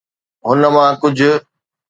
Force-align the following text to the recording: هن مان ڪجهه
هن 0.45 0.61
مان 0.75 0.91
ڪجهه 1.01 1.33